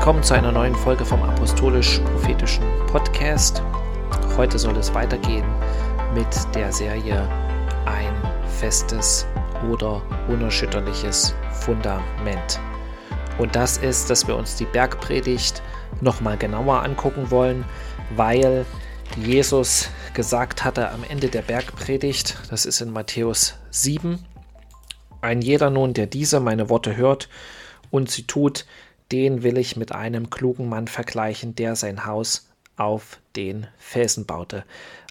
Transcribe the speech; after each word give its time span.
Willkommen 0.00 0.22
zu 0.22 0.32
einer 0.32 0.50
neuen 0.50 0.74
Folge 0.74 1.04
vom 1.04 1.22
Apostolisch-Prophetischen 1.22 2.64
Podcast. 2.86 3.62
Heute 4.34 4.58
soll 4.58 4.74
es 4.78 4.94
weitergehen 4.94 5.44
mit 6.14 6.26
der 6.54 6.72
Serie 6.72 7.28
Ein 7.84 8.14
festes 8.58 9.26
oder 9.70 10.00
unerschütterliches 10.26 11.34
Fundament. 11.52 12.58
Und 13.36 13.54
das 13.54 13.76
ist, 13.76 14.08
dass 14.08 14.26
wir 14.26 14.36
uns 14.36 14.56
die 14.56 14.64
Bergpredigt 14.64 15.60
nochmal 16.00 16.38
genauer 16.38 16.82
angucken 16.82 17.30
wollen, 17.30 17.66
weil 18.16 18.64
Jesus 19.16 19.90
gesagt 20.14 20.64
hatte 20.64 20.92
am 20.92 21.04
Ende 21.04 21.28
der 21.28 21.42
Bergpredigt, 21.42 22.38
das 22.48 22.64
ist 22.64 22.80
in 22.80 22.90
Matthäus 22.90 23.58
7, 23.68 24.18
ein 25.20 25.42
jeder 25.42 25.68
nun, 25.68 25.92
der 25.92 26.06
diese 26.06 26.40
meine 26.40 26.70
Worte 26.70 26.96
hört 26.96 27.28
und 27.90 28.10
sie 28.10 28.22
tut, 28.22 28.64
den 29.12 29.42
will 29.42 29.58
ich 29.58 29.76
mit 29.76 29.92
einem 29.92 30.30
klugen 30.30 30.68
Mann 30.68 30.88
vergleichen, 30.88 31.54
der 31.54 31.76
sein 31.76 32.06
Haus 32.06 32.48
auf 32.76 33.18
den 33.36 33.66
Felsen 33.78 34.26
baute. 34.26 34.64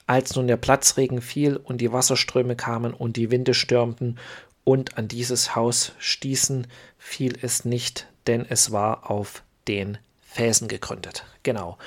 Als 0.08 0.36
nun 0.36 0.48
der 0.48 0.58
Platzregen 0.58 1.22
fiel 1.22 1.56
und 1.58 1.82
die 1.82 1.92
Wasserströme 1.92 2.56
kamen 2.56 2.94
und 2.94 3.16
die 3.16 3.30
Winde 3.30 3.54
stürmten 3.54 4.18
und 4.64 4.98
an 4.98 5.08
dieses 5.08 5.56
Haus 5.56 5.92
stießen, 6.00 6.68
fiel 6.98 7.38
es 7.42 7.66
nicht, 7.66 8.08
denn 8.26 8.46
es 8.48 8.72
war 8.72 9.12
auf 9.12 9.44
den 9.68 9.98
Felsen 10.22 10.68
gegründet. 10.68 11.26
Genau. 11.44 11.78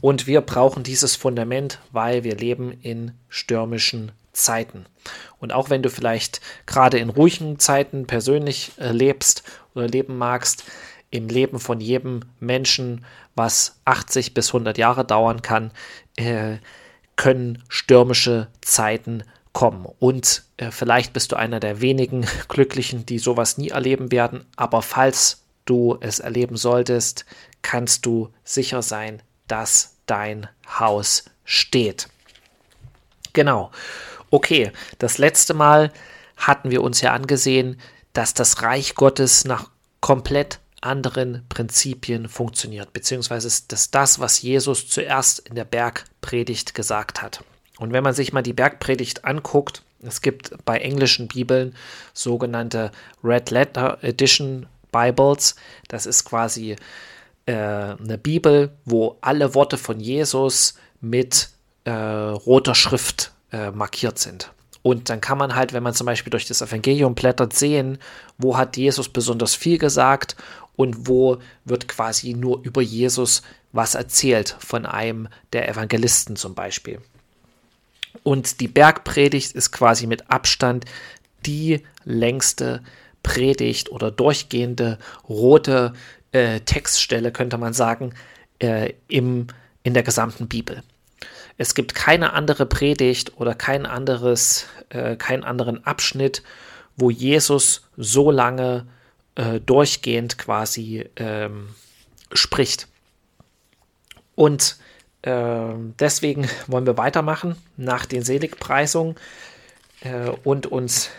Und 0.00 0.26
wir 0.26 0.40
brauchen 0.40 0.82
dieses 0.82 1.16
Fundament, 1.16 1.80
weil 1.90 2.24
wir 2.24 2.36
leben 2.36 2.72
in 2.82 3.12
stürmischen 3.28 4.12
Zeiten. 4.32 4.86
Und 5.38 5.52
auch 5.52 5.70
wenn 5.70 5.82
du 5.82 5.90
vielleicht 5.90 6.40
gerade 6.66 6.98
in 6.98 7.10
ruhigen 7.10 7.58
Zeiten 7.58 8.06
persönlich 8.06 8.72
äh, 8.78 8.92
lebst 8.92 9.42
oder 9.74 9.88
leben 9.88 10.16
magst, 10.16 10.64
im 11.10 11.28
Leben 11.28 11.58
von 11.58 11.80
jedem 11.80 12.20
Menschen, 12.40 13.04
was 13.34 13.80
80 13.84 14.34
bis 14.34 14.48
100 14.48 14.76
Jahre 14.78 15.04
dauern 15.04 15.42
kann, 15.42 15.70
äh, 16.16 16.56
können 17.16 17.62
stürmische 17.68 18.48
Zeiten 18.60 19.24
kommen. 19.52 19.86
Und 19.98 20.44
äh, 20.56 20.70
vielleicht 20.70 21.12
bist 21.12 21.32
du 21.32 21.36
einer 21.36 21.60
der 21.60 21.80
wenigen 21.80 22.26
Glücklichen, 22.48 23.06
die 23.06 23.18
sowas 23.18 23.58
nie 23.58 23.70
erleben 23.70 24.12
werden. 24.12 24.44
Aber 24.56 24.82
falls 24.82 25.44
du 25.64 25.98
es 26.00 26.18
erleben 26.18 26.56
solltest, 26.56 27.24
kannst 27.62 28.06
du 28.06 28.30
sicher 28.44 28.82
sein, 28.82 29.22
dass 29.46 29.96
dein 30.06 30.48
Haus 30.78 31.24
steht. 31.44 32.08
Genau. 33.32 33.70
Okay, 34.30 34.72
das 34.98 35.18
letzte 35.18 35.54
Mal 35.54 35.92
hatten 36.36 36.70
wir 36.70 36.82
uns 36.82 37.00
ja 37.00 37.12
angesehen, 37.12 37.80
dass 38.12 38.34
das 38.34 38.62
Reich 38.62 38.94
Gottes 38.94 39.44
nach 39.44 39.70
komplett 40.00 40.60
anderen 40.80 41.44
Prinzipien 41.48 42.28
funktioniert, 42.28 42.92
beziehungsweise 42.92 43.46
ist 43.46 43.72
das 43.72 43.90
das, 43.90 44.18
was 44.20 44.42
Jesus 44.42 44.88
zuerst 44.88 45.40
in 45.40 45.54
der 45.54 45.64
Bergpredigt 45.64 46.74
gesagt 46.74 47.22
hat. 47.22 47.42
Und 47.78 47.92
wenn 47.92 48.04
man 48.04 48.14
sich 48.14 48.32
mal 48.32 48.42
die 48.42 48.52
Bergpredigt 48.52 49.24
anguckt, 49.24 49.82
es 50.02 50.20
gibt 50.20 50.52
bei 50.64 50.78
englischen 50.78 51.28
Bibeln 51.28 51.74
sogenannte 52.12 52.92
Red 53.24 53.50
Letter 53.50 53.98
Edition 54.02 54.66
Bibles. 54.92 55.56
Das 55.88 56.06
ist 56.06 56.24
quasi 56.24 56.76
äh, 57.46 57.52
eine 57.52 58.18
Bibel, 58.18 58.70
wo 58.84 59.16
alle 59.20 59.54
Worte 59.54 59.76
von 59.76 60.00
Jesus 60.00 60.74
mit 61.00 61.50
äh, 61.84 61.90
roter 61.90 62.74
Schrift 62.74 63.32
äh, 63.52 63.70
markiert 63.70 64.18
sind. 64.18 64.52
Und 64.82 65.10
dann 65.10 65.20
kann 65.20 65.38
man 65.38 65.54
halt, 65.54 65.72
wenn 65.72 65.82
man 65.82 65.94
zum 65.94 66.06
Beispiel 66.06 66.30
durch 66.30 66.46
das 66.46 66.62
Evangelium 66.62 67.14
blättert, 67.14 67.52
sehen, 67.52 67.98
wo 68.38 68.56
hat 68.56 68.76
Jesus 68.76 69.08
besonders 69.08 69.54
viel 69.54 69.78
gesagt 69.78 70.36
und 70.78 71.08
wo 71.08 71.38
wird 71.64 71.88
quasi 71.88 72.34
nur 72.34 72.62
über 72.62 72.80
Jesus 72.80 73.42
was 73.72 73.96
erzählt 73.96 74.56
von 74.60 74.86
einem 74.86 75.28
der 75.52 75.68
Evangelisten 75.68 76.36
zum 76.36 76.54
Beispiel. 76.54 77.00
Und 78.22 78.60
die 78.60 78.68
Bergpredigt 78.68 79.52
ist 79.52 79.72
quasi 79.72 80.06
mit 80.06 80.30
Abstand 80.30 80.84
die 81.44 81.84
längste 82.04 82.82
Predigt 83.24 83.90
oder 83.90 84.12
durchgehende 84.12 84.98
rote 85.28 85.94
äh, 86.30 86.60
Textstelle, 86.60 87.32
könnte 87.32 87.58
man 87.58 87.72
sagen, 87.72 88.14
äh, 88.60 88.92
im, 89.08 89.48
in 89.82 89.94
der 89.94 90.04
gesamten 90.04 90.46
Bibel. 90.46 90.84
Es 91.56 91.74
gibt 91.74 91.96
keine 91.96 92.34
andere 92.34 92.66
Predigt 92.66 93.36
oder 93.36 93.54
kein 93.54 93.84
anderes, 93.84 94.66
äh, 94.90 95.16
keinen 95.16 95.42
anderen 95.42 95.84
Abschnitt, 95.84 96.44
wo 96.96 97.10
Jesus 97.10 97.88
so 97.96 98.30
lange 98.30 98.86
äh, 99.38 99.60
durchgehend 99.60 100.36
quasi 100.36 101.08
ähm, 101.16 101.68
spricht. 102.32 102.88
Und 104.34 104.78
äh, 105.22 105.74
deswegen 105.98 106.48
wollen 106.66 106.86
wir 106.86 106.98
weitermachen 106.98 107.56
nach 107.76 108.04
den 108.04 108.22
Seligpreisungen 108.22 109.14
äh, 110.00 110.28
und 110.42 110.66
uns 110.66 111.10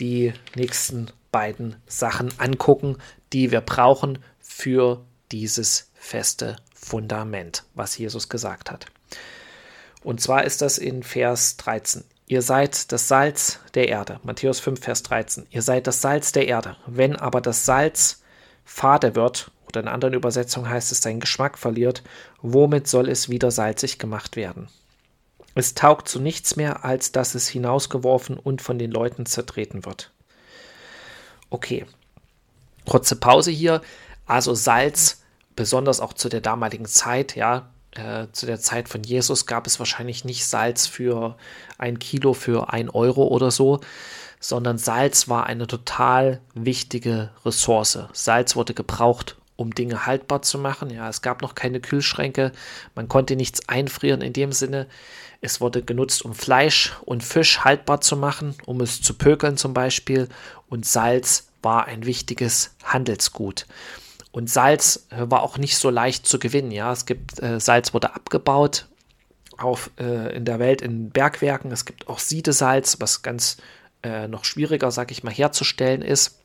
die 0.00 0.32
nächsten 0.54 1.08
beiden 1.30 1.76
Sachen 1.86 2.32
angucken, 2.38 2.96
die 3.34 3.50
wir 3.50 3.60
brauchen 3.60 4.20
für 4.40 5.04
dieses 5.30 5.90
feste 5.94 6.56
Fundament, 6.74 7.64
was 7.74 7.98
Jesus 7.98 8.30
gesagt 8.30 8.70
hat. 8.70 8.86
Und 10.02 10.22
zwar 10.22 10.44
ist 10.44 10.62
das 10.62 10.78
in 10.78 11.02
Vers 11.02 11.58
13. 11.58 12.04
Ihr 12.28 12.42
seid 12.42 12.90
das 12.90 13.06
Salz 13.06 13.60
der 13.74 13.88
Erde. 13.88 14.18
Matthäus 14.24 14.58
5, 14.58 14.80
Vers 14.80 15.04
13. 15.04 15.46
Ihr 15.50 15.62
seid 15.62 15.86
das 15.86 16.00
Salz 16.00 16.32
der 16.32 16.48
Erde. 16.48 16.76
Wenn 16.86 17.14
aber 17.14 17.40
das 17.40 17.64
Salz 17.64 18.22
fade 18.64 19.14
wird, 19.14 19.52
oder 19.68 19.80
in 19.80 19.88
anderen 19.88 20.14
Übersetzungen 20.14 20.68
heißt 20.68 20.90
es, 20.90 21.00
seinen 21.00 21.20
Geschmack 21.20 21.56
verliert, 21.56 22.02
womit 22.42 22.88
soll 22.88 23.08
es 23.08 23.28
wieder 23.28 23.50
salzig 23.50 23.98
gemacht 23.98 24.34
werden? 24.34 24.68
Es 25.54 25.74
taugt 25.74 26.08
zu 26.08 26.20
nichts 26.20 26.56
mehr, 26.56 26.84
als 26.84 27.12
dass 27.12 27.34
es 27.34 27.48
hinausgeworfen 27.48 28.38
und 28.38 28.60
von 28.60 28.78
den 28.78 28.90
Leuten 28.90 29.24
zertreten 29.24 29.84
wird. 29.84 30.10
Okay. 31.48 31.86
Kurze 32.86 33.16
Pause 33.16 33.52
hier. 33.52 33.82
Also 34.26 34.54
Salz, 34.54 35.22
besonders 35.54 36.00
auch 36.00 36.12
zu 36.12 36.28
der 36.28 36.40
damaligen 36.40 36.86
Zeit, 36.86 37.36
ja, 37.36 37.70
äh, 37.98 38.28
zu 38.32 38.46
der 38.46 38.60
Zeit 38.60 38.88
von 38.88 39.02
Jesus 39.02 39.46
gab 39.46 39.66
es 39.66 39.78
wahrscheinlich 39.78 40.24
nicht 40.24 40.46
Salz 40.46 40.86
für 40.86 41.36
ein 41.78 41.98
Kilo 41.98 42.32
für 42.32 42.72
ein 42.72 42.88
Euro 42.90 43.26
oder 43.26 43.50
so, 43.50 43.80
sondern 44.40 44.78
Salz 44.78 45.28
war 45.28 45.46
eine 45.46 45.66
total 45.66 46.40
wichtige 46.54 47.30
Ressource. 47.44 47.98
Salz 48.12 48.56
wurde 48.56 48.74
gebraucht, 48.74 49.36
um 49.56 49.74
Dinge 49.74 50.06
haltbar 50.06 50.42
zu 50.42 50.58
machen. 50.58 50.90
Ja, 50.90 51.08
es 51.08 51.22
gab 51.22 51.42
noch 51.42 51.54
keine 51.54 51.80
Kühlschränke, 51.80 52.52
man 52.94 53.08
konnte 53.08 53.36
nichts 53.36 53.68
einfrieren 53.68 54.20
in 54.20 54.32
dem 54.32 54.52
Sinne. 54.52 54.86
Es 55.40 55.60
wurde 55.60 55.82
genutzt, 55.82 56.24
um 56.24 56.34
Fleisch 56.34 56.94
und 57.04 57.22
Fisch 57.22 57.60
haltbar 57.60 58.00
zu 58.00 58.16
machen, 58.16 58.54
um 58.64 58.80
es 58.80 59.02
zu 59.02 59.14
pökeln 59.14 59.56
zum 59.56 59.74
Beispiel. 59.74 60.28
Und 60.68 60.86
Salz 60.86 61.48
war 61.62 61.86
ein 61.86 62.06
wichtiges 62.06 62.74
Handelsgut. 62.84 63.66
Und 64.36 64.50
Salz 64.50 65.06
äh, 65.08 65.30
war 65.30 65.42
auch 65.42 65.56
nicht 65.56 65.78
so 65.78 65.88
leicht 65.88 66.26
zu 66.26 66.38
gewinnen. 66.38 66.70
Ja, 66.70 66.92
es 66.92 67.06
gibt 67.06 67.42
äh, 67.42 67.58
Salz 67.58 67.94
wurde 67.94 68.14
abgebaut 68.14 68.86
auf 69.56 69.90
äh, 69.98 70.36
in 70.36 70.44
der 70.44 70.58
Welt 70.58 70.82
in 70.82 71.08
Bergwerken. 71.08 71.72
Es 71.72 71.86
gibt 71.86 72.06
auch 72.08 72.18
Siedesalz, 72.18 73.00
was 73.00 73.22
ganz 73.22 73.56
äh, 74.02 74.28
noch 74.28 74.44
schwieriger, 74.44 74.90
sag 74.90 75.10
ich 75.10 75.24
mal, 75.24 75.32
herzustellen 75.32 76.02
ist. 76.02 76.38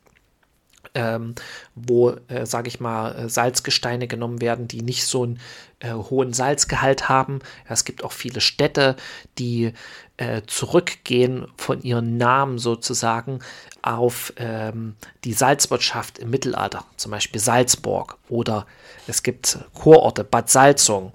Ähm, 0.93 1.35
wo, 1.73 2.11
äh, 2.27 2.45
sage 2.45 2.67
ich 2.67 2.81
mal, 2.81 3.15
äh, 3.15 3.29
Salzgesteine 3.29 4.07
genommen 4.07 4.41
werden, 4.41 4.67
die 4.67 4.81
nicht 4.81 5.05
so 5.05 5.23
einen 5.23 5.39
äh, 5.79 5.93
hohen 5.93 6.33
Salzgehalt 6.33 7.07
haben. 7.07 7.39
Ja, 7.65 7.71
es 7.71 7.85
gibt 7.85 8.03
auch 8.03 8.11
viele 8.11 8.41
Städte, 8.41 8.97
die 9.38 9.73
äh, 10.17 10.41
zurückgehen 10.45 11.47
von 11.57 11.81
ihren 11.81 12.17
Namen 12.17 12.59
sozusagen 12.59 13.39
auf 13.81 14.33
ähm, 14.38 14.95
die 15.23 15.33
Salzwirtschaft 15.33 16.19
im 16.19 16.29
Mittelalter, 16.29 16.85
zum 16.97 17.11
Beispiel 17.11 17.41
Salzburg 17.41 18.17
oder 18.29 18.67
es 19.07 19.23
gibt 19.23 19.59
Kurorte, 19.73 20.23
Bad 20.23 20.49
Salzung. 20.49 21.13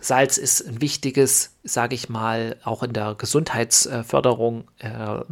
Salz 0.00 0.36
ist 0.36 0.66
ein 0.66 0.80
wichtiges, 0.80 1.54
sage 1.62 1.94
ich 1.94 2.08
mal, 2.08 2.56
auch 2.64 2.82
in 2.82 2.92
der 2.92 3.14
Gesundheitsförderung 3.14 4.64
äh, 4.78 4.88
äh, 4.88 5.24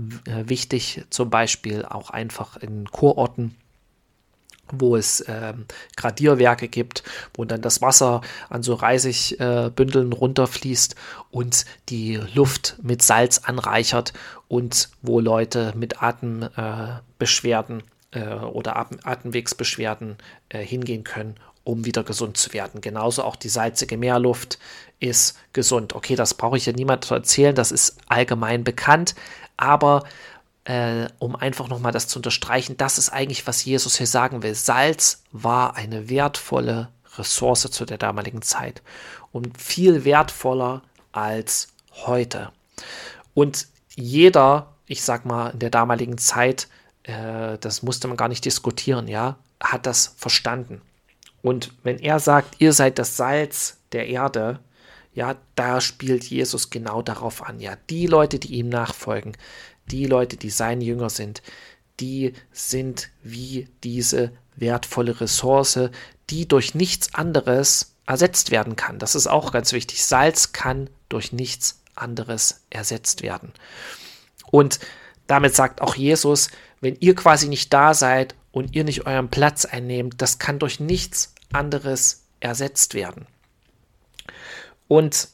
wichtig, 0.48 1.04
zum 1.10 1.28
Beispiel 1.28 1.84
auch 1.84 2.10
einfach 2.10 2.56
in 2.56 2.88
Kurorten 2.88 3.56
wo 4.72 4.96
es 4.96 5.20
äh, 5.20 5.54
Gradierwerke 5.96 6.68
gibt, 6.68 7.02
wo 7.34 7.44
dann 7.44 7.60
das 7.62 7.82
Wasser 7.82 8.20
an 8.48 8.62
so 8.62 8.74
Reisigbündeln 8.74 10.12
äh, 10.12 10.14
runterfließt 10.14 10.94
und 11.30 11.64
die 11.88 12.20
Luft 12.34 12.76
mit 12.82 13.02
Salz 13.02 13.38
anreichert 13.38 14.12
und 14.48 14.90
wo 15.02 15.20
Leute 15.20 15.72
mit 15.76 16.02
Atembeschwerden 16.02 17.82
äh, 18.12 18.34
oder 18.34 18.76
Atem 18.76 18.98
Atemwegsbeschwerden 19.02 20.16
äh, 20.48 20.58
hingehen 20.58 21.04
können, 21.04 21.36
um 21.64 21.84
wieder 21.84 22.04
gesund 22.04 22.36
zu 22.36 22.52
werden. 22.52 22.80
Genauso 22.80 23.22
auch 23.22 23.36
die 23.36 23.48
salzige 23.48 23.96
Meerluft 23.96 24.58
ist 24.98 25.38
gesund. 25.52 25.94
Okay, 25.94 26.16
das 26.16 26.34
brauche 26.34 26.56
ich 26.56 26.66
ja 26.66 26.72
niemand 26.72 27.04
zu 27.04 27.14
erzählen, 27.14 27.54
das 27.54 27.72
ist 27.72 27.96
allgemein 28.08 28.64
bekannt, 28.64 29.14
aber 29.56 30.04
äh, 30.70 31.08
um 31.18 31.34
einfach 31.34 31.66
nochmal 31.66 31.90
das 31.90 32.06
zu 32.06 32.20
unterstreichen, 32.20 32.76
das 32.76 32.96
ist 32.96 33.08
eigentlich, 33.08 33.44
was 33.48 33.64
Jesus 33.64 33.96
hier 33.96 34.06
sagen 34.06 34.44
will. 34.44 34.54
Salz 34.54 35.24
war 35.32 35.74
eine 35.74 36.08
wertvolle 36.08 36.90
Ressource 37.18 37.68
zu 37.72 37.84
der 37.84 37.98
damaligen 37.98 38.40
Zeit 38.40 38.80
und 39.32 39.60
viel 39.60 40.04
wertvoller 40.04 40.82
als 41.10 41.72
heute. 42.06 42.52
Und 43.34 43.66
jeder, 43.96 44.72
ich 44.86 45.02
sag 45.02 45.26
mal, 45.26 45.48
in 45.50 45.58
der 45.58 45.70
damaligen 45.70 46.18
Zeit, 46.18 46.68
äh, 47.02 47.58
das 47.58 47.82
musste 47.82 48.06
man 48.06 48.16
gar 48.16 48.28
nicht 48.28 48.44
diskutieren, 48.44 49.08
ja, 49.08 49.38
hat 49.60 49.86
das 49.86 50.14
verstanden. 50.18 50.82
Und 51.42 51.72
wenn 51.82 51.98
er 51.98 52.20
sagt, 52.20 52.60
ihr 52.60 52.72
seid 52.72 53.00
das 53.00 53.16
Salz 53.16 53.78
der 53.90 54.06
Erde, 54.06 54.60
ja, 55.12 55.34
da 55.56 55.80
spielt 55.80 56.24
Jesus 56.24 56.70
genau 56.70 57.02
darauf 57.02 57.42
an. 57.42 57.58
Ja, 57.58 57.74
die 57.90 58.06
Leute, 58.06 58.38
die 58.38 58.54
ihm 58.54 58.68
nachfolgen, 58.68 59.36
die 59.90 60.06
Leute, 60.06 60.36
die 60.36 60.50
seine 60.50 60.84
Jünger 60.84 61.10
sind, 61.10 61.42
die 62.00 62.32
sind 62.52 63.10
wie 63.22 63.68
diese 63.84 64.32
wertvolle 64.56 65.20
Ressource, 65.20 65.90
die 66.30 66.48
durch 66.48 66.74
nichts 66.74 67.14
anderes 67.14 67.94
ersetzt 68.06 68.50
werden 68.50 68.76
kann. 68.76 68.98
Das 68.98 69.14
ist 69.14 69.26
auch 69.26 69.52
ganz 69.52 69.72
wichtig. 69.72 70.04
Salz 70.04 70.52
kann 70.52 70.90
durch 71.08 71.32
nichts 71.32 71.82
anderes 71.94 72.62
ersetzt 72.70 73.22
werden. 73.22 73.52
Und 74.50 74.80
damit 75.26 75.54
sagt 75.54 75.80
auch 75.80 75.94
Jesus, 75.94 76.50
wenn 76.80 76.96
ihr 76.96 77.14
quasi 77.14 77.48
nicht 77.48 77.72
da 77.72 77.94
seid 77.94 78.34
und 78.52 78.74
ihr 78.74 78.84
nicht 78.84 79.06
euren 79.06 79.28
Platz 79.28 79.64
einnehmt, 79.64 80.20
das 80.22 80.38
kann 80.38 80.58
durch 80.58 80.80
nichts 80.80 81.34
anderes 81.52 82.24
ersetzt 82.40 82.94
werden. 82.94 83.26
Und 84.88 85.28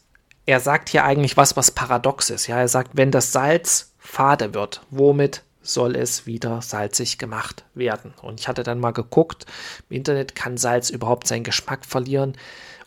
er 0.45 0.61
sagt 0.61 0.91
hier 0.91 1.05
eigentlich 1.05 1.37
was, 1.37 1.57
was 1.57 1.71
paradox 1.71 2.31
ist. 2.31 2.47
Ja, 2.47 2.59
er 2.59 2.69
sagt, 2.69 2.93
wenn 2.95 3.11
das 3.11 3.33
Salz 3.33 3.93
fade 4.07 4.55
wird, 4.55 4.83
womit 4.91 5.43
soll 5.63 5.97
es 5.97 6.27
wieder 6.27 6.63
salzig 6.63 7.19
gemacht 7.19 7.65
werden? 7.75 8.15
Und 8.23 8.41
ich 8.41 8.49
hatte 8.49 8.63
dann 8.63 8.81
mal 8.81 8.93
geguckt, 8.93 9.47
im 9.89 9.97
Internet 9.97 10.35
kann 10.35 10.57
Salz 10.57 10.91
überhaupt 10.91 11.27
seinen 11.27 11.45
Geschmack 11.45 11.85
verlieren? 11.85 12.37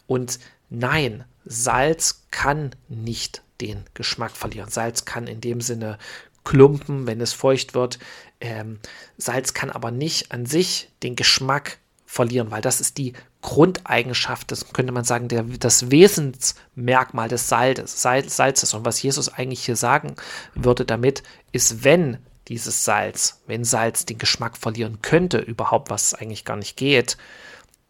Und 0.07 0.39
nein, 0.69 1.25
Salz 1.45 2.25
kann 2.31 2.71
nicht 2.88 3.44
den 3.62 3.83
Geschmack 3.94 4.31
verlieren. 4.31 4.69
Salz 4.69 5.06
kann 5.06 5.27
in 5.27 5.42
dem 5.42 5.62
Sinne 5.62 5.98
klumpen, 6.45 7.06
wenn 7.06 7.22
es 7.22 7.33
feucht 7.33 7.74
wird. 7.74 8.00
Ähm, 8.39 8.80
Salz 9.18 9.54
kann 9.54 9.69
aber 9.69 9.92
nicht 9.92 10.31
an 10.31 10.45
sich 10.45 10.89
den 11.04 11.15
Geschmack 11.15 11.80
verlieren, 12.12 12.50
weil 12.50 12.62
das 12.64 12.82
ist 12.82 12.98
die 12.98 13.14
Grundeigenschaft, 13.44 14.52
das 14.52 14.74
könnte 14.74 14.92
man 14.92 15.04
sagen, 15.04 15.28
der, 15.28 15.44
das 15.44 15.92
Wesensmerkmal 15.92 17.30
des 17.30 17.50
Salzes, 17.50 18.02
Salzes. 18.02 18.74
Und 18.74 18.84
was 18.84 19.00
Jesus 19.00 19.32
eigentlich 19.32 19.64
hier 19.64 19.76
sagen 19.76 20.16
würde 20.56 20.86
damit, 20.86 21.22
ist, 21.52 21.84
wenn 21.84 22.18
dieses 22.48 22.84
Salz, 22.84 23.44
wenn 23.46 23.64
Salz 23.64 24.06
den 24.06 24.18
Geschmack 24.18 24.58
verlieren 24.58 25.04
könnte, 25.04 25.38
überhaupt 25.38 25.92
was 25.92 26.16
eigentlich 26.16 26.46
gar 26.46 26.58
nicht 26.58 26.78
geht, 26.78 27.16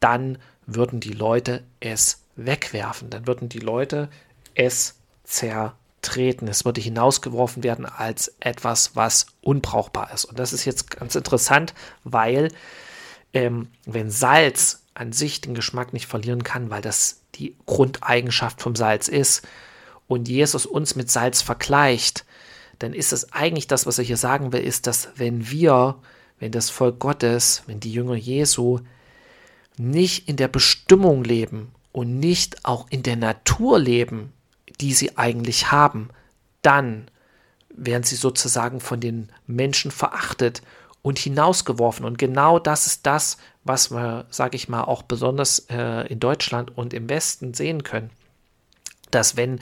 dann 0.02 0.38
würden 0.66 1.00
die 1.00 1.14
Leute 1.14 1.64
es 1.80 2.26
wegwerfen. 2.36 3.10
Dann 3.10 3.26
würden 3.26 3.48
die 3.48 3.60
Leute 3.60 4.10
es 4.54 4.96
zertreten. 5.24 6.50
Es 6.50 6.66
würde 6.66 6.82
hinausgeworfen 6.82 7.64
werden 7.64 7.86
als 7.86 8.36
etwas, 8.42 8.98
was 8.98 9.28
unbrauchbar 9.40 10.12
ist. 10.14 10.26
Und 10.26 10.40
das 10.40 10.52
ist 10.52 10.66
jetzt 10.66 10.92
ganz 10.92 11.16
interessant, 11.16 11.74
weil 12.04 12.50
ähm, 13.34 13.68
wenn 13.86 14.10
Salz 14.12 14.84
an 14.94 15.12
sich 15.12 15.42
den 15.42 15.54
Geschmack 15.54 15.94
nicht 15.94 16.08
verlieren 16.08 16.44
kann, 16.44 16.70
weil 16.70 16.82
das 16.82 17.22
die 17.36 17.56
Grundeigenschaft 17.66 18.62
vom 18.62 18.76
Salz 18.76 19.08
ist 19.08 19.48
und 20.08 20.28
Jesus 20.28 20.66
uns 20.66 20.96
mit 20.96 21.10
Salz 21.10 21.42
vergleicht, 21.42 22.26
dann 22.80 22.94
ist 22.94 23.14
es 23.14 23.32
eigentlich 23.34 23.68
das, 23.68 23.86
was 23.86 23.98
er 23.98 24.06
hier 24.06 24.18
sagen 24.18 24.52
will, 24.52 24.62
ist, 24.62 24.88
dass 24.88 25.10
wenn 25.16 25.50
wir, 25.50 26.00
wenn 26.40 26.52
das 26.52 26.70
Volk 26.70 27.00
Gottes, 27.00 27.64
wenn 27.68 27.80
die 27.80 27.94
Jünger 27.94 28.16
Jesu 28.16 28.80
nicht 29.78 30.28
in 30.28 30.36
der 30.36 30.48
Bestimmung 30.48 31.24
leben 31.24 31.72
und 31.92 32.20
nicht 32.20 32.66
auch 32.66 32.88
in 32.90 33.04
der 33.04 33.16
Natur 33.16 33.80
leben, 33.80 34.34
die 34.82 34.94
sie 34.94 35.18
eigentlich 35.18 35.72
haben, 35.72 36.10
dann 36.62 37.10
werden 37.70 38.04
sie 38.04 38.16
sozusagen 38.16 38.80
von 38.80 39.00
den 39.00 39.30
Menschen 39.48 39.92
verachtet 39.92 40.62
und 41.02 41.20
hinausgeworfen. 41.20 42.06
Und 42.06 42.18
genau 42.18 42.60
das 42.60 42.88
ist 42.88 43.06
das, 43.06 43.38
was 43.64 43.92
wir, 43.92 44.26
sage 44.30 44.56
ich 44.56 44.70
mal, 44.70 44.84
auch 44.84 45.04
besonders 45.04 45.60
äh, 45.70 46.08
in 46.08 46.20
Deutschland 46.20 46.78
und 46.78 46.94
im 46.94 47.10
Westen 47.10 47.54
sehen 47.54 47.84
können. 47.84 48.10
Dass 49.12 49.38
wenn 49.38 49.60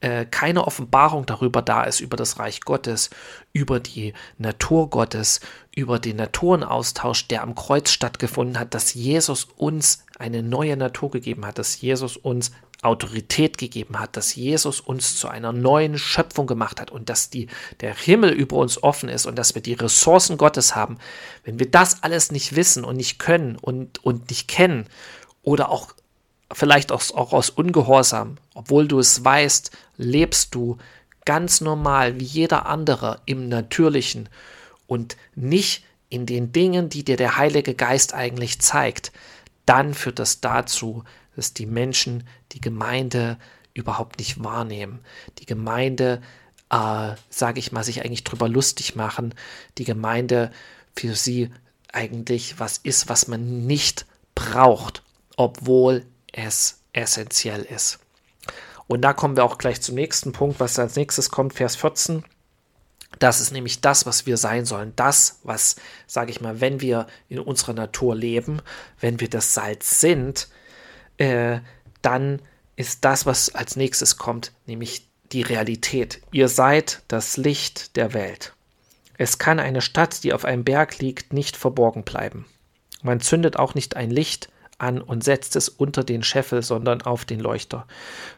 äh, 0.00 0.26
keine 0.26 0.66
Offenbarung 0.66 1.26
darüber 1.26 1.62
da 1.62 1.84
ist, 1.84 2.00
über 2.00 2.16
das 2.16 2.38
Reich 2.38 2.60
Gottes, 2.62 3.10
über 3.52 3.80
die 3.80 4.14
Natur 4.38 4.90
Gottes, 4.90 5.40
über 5.74 5.98
den 5.98 6.16
Naturenaustausch, 6.16 7.28
der 7.28 7.42
am 7.42 7.54
Kreuz 7.54 7.90
stattgefunden 7.90 8.58
hat, 8.58 8.74
dass 8.74 8.94
Jesus 8.94 9.48
uns 9.56 10.04
eine 10.18 10.42
neue 10.42 10.76
Natur 10.76 11.10
gegeben 11.10 11.46
hat, 11.46 11.58
dass 11.58 11.80
Jesus 11.80 12.16
uns 12.16 12.50
Autorität 12.82 13.58
gegeben 13.58 13.98
hat, 13.98 14.16
dass 14.16 14.34
Jesus 14.34 14.80
uns 14.80 15.16
zu 15.16 15.28
einer 15.28 15.52
neuen 15.52 15.98
Schöpfung 15.98 16.46
gemacht 16.46 16.80
hat 16.80 16.90
und 16.90 17.10
dass 17.10 17.28
die, 17.28 17.48
der 17.80 17.94
Himmel 17.94 18.30
über 18.30 18.56
uns 18.56 18.82
offen 18.82 19.08
ist 19.08 19.26
und 19.26 19.36
dass 19.36 19.54
wir 19.54 19.62
die 19.62 19.74
Ressourcen 19.74 20.38
Gottes 20.38 20.74
haben, 20.74 20.98
wenn 21.44 21.58
wir 21.58 21.70
das 21.70 22.02
alles 22.02 22.32
nicht 22.32 22.56
wissen 22.56 22.84
und 22.84 22.96
nicht 22.96 23.18
können 23.18 23.56
und, 23.56 24.02
und 24.04 24.30
nicht 24.30 24.48
kennen 24.48 24.86
oder 25.42 25.68
auch 25.68 25.94
vielleicht 26.52 26.90
auch, 26.90 27.02
auch 27.14 27.32
aus 27.32 27.50
Ungehorsam, 27.50 28.36
obwohl 28.54 28.88
du 28.88 28.98
es 28.98 29.24
weißt, 29.24 29.70
lebst 29.96 30.54
du 30.54 30.78
ganz 31.24 31.60
normal 31.60 32.18
wie 32.18 32.24
jeder 32.24 32.66
andere 32.66 33.20
im 33.26 33.48
Natürlichen 33.48 34.28
und 34.86 35.16
nicht 35.34 35.84
in 36.08 36.26
den 36.26 36.50
Dingen, 36.50 36.88
die 36.88 37.04
dir 37.04 37.16
der 37.16 37.36
Heilige 37.36 37.74
Geist 37.74 38.14
eigentlich 38.14 38.60
zeigt, 38.60 39.12
dann 39.64 39.94
führt 39.94 40.18
das 40.18 40.40
dazu, 40.40 41.04
dass 41.36 41.54
die 41.54 41.66
Menschen 41.66 42.24
die 42.52 42.60
Gemeinde 42.60 43.38
überhaupt 43.74 44.18
nicht 44.18 44.42
wahrnehmen. 44.42 45.00
Die 45.38 45.46
Gemeinde, 45.46 46.20
äh, 46.70 47.14
sage 47.28 47.58
ich 47.58 47.72
mal, 47.72 47.84
sich 47.84 48.04
eigentlich 48.04 48.24
drüber 48.24 48.48
lustig 48.48 48.96
machen. 48.96 49.34
Die 49.78 49.84
Gemeinde 49.84 50.50
für 50.96 51.14
sie 51.14 51.50
eigentlich 51.92 52.58
was 52.58 52.78
ist, 52.78 53.08
was 53.08 53.28
man 53.28 53.66
nicht 53.66 54.06
braucht, 54.34 55.02
obwohl 55.36 56.04
es 56.32 56.80
essentiell 56.92 57.62
ist. 57.62 57.98
Und 58.86 59.02
da 59.02 59.12
kommen 59.12 59.36
wir 59.36 59.44
auch 59.44 59.58
gleich 59.58 59.80
zum 59.80 59.94
nächsten 59.94 60.32
Punkt, 60.32 60.58
was 60.58 60.78
als 60.78 60.96
nächstes 60.96 61.30
kommt, 61.30 61.54
Vers 61.54 61.76
14. 61.76 62.24
Das 63.18 63.40
ist 63.40 63.52
nämlich 63.52 63.80
das, 63.80 64.06
was 64.06 64.26
wir 64.26 64.36
sein 64.36 64.64
sollen. 64.64 64.92
Das, 64.96 65.40
was, 65.42 65.76
sage 66.06 66.30
ich 66.30 66.40
mal, 66.40 66.60
wenn 66.60 66.80
wir 66.80 67.06
in 67.28 67.38
unserer 67.38 67.72
Natur 67.72 68.14
leben, 68.14 68.62
wenn 69.00 69.20
wir 69.20 69.28
das 69.28 69.54
Salz 69.54 70.00
sind, 70.00 70.48
äh, 71.20 71.60
dann 72.02 72.40
ist 72.76 73.04
das, 73.04 73.26
was 73.26 73.54
als 73.54 73.76
nächstes 73.76 74.16
kommt, 74.16 74.52
nämlich 74.66 75.06
die 75.32 75.42
Realität. 75.42 76.22
Ihr 76.32 76.48
seid 76.48 77.02
das 77.08 77.36
Licht 77.36 77.96
der 77.96 78.14
Welt. 78.14 78.54
Es 79.18 79.38
kann 79.38 79.60
eine 79.60 79.82
Stadt, 79.82 80.24
die 80.24 80.32
auf 80.32 80.46
einem 80.46 80.64
Berg 80.64 80.98
liegt, 80.98 81.34
nicht 81.34 81.56
verborgen 81.56 82.04
bleiben. 82.04 82.46
Man 83.02 83.20
zündet 83.20 83.56
auch 83.56 83.74
nicht 83.74 83.96
ein 83.96 84.10
Licht 84.10 84.48
an 84.78 85.02
und 85.02 85.22
setzt 85.22 85.56
es 85.56 85.68
unter 85.68 86.04
den 86.04 86.22
Scheffel, 86.22 86.62
sondern 86.62 87.02
auf 87.02 87.26
den 87.26 87.38
Leuchter. 87.38 87.86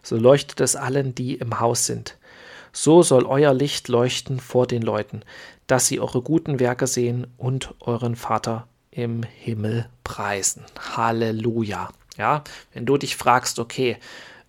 So 0.03 0.17
leuchtet 0.17 0.61
es 0.61 0.75
allen, 0.75 1.15
die 1.15 1.35
im 1.35 1.61
Haus 1.61 1.87
sind. 1.87 2.19
So 2.73 3.03
soll 3.03 3.27
euer 3.27 3.55
Licht 3.55 3.87
leuchten 3.87 4.41
vor 4.41 4.67
den 4.67 4.83
Leuten, 4.83 5.23
dass 5.69 5.87
sie 5.87 6.01
eure 6.01 6.21
guten 6.21 6.59
Werke 6.59 6.89
sehen 6.89 7.29
und 7.39 7.75
euren 7.81 8.17
Vater 8.17 8.67
im 8.91 9.23
Himmel 9.23 9.89
preisen. 10.03 10.65
Halleluja. 10.97 11.91
Ja, 12.19 12.45
wenn 12.75 12.87
du 12.87 12.97
dich 12.99 13.17
fragst, 13.17 13.59
okay, 13.59 13.97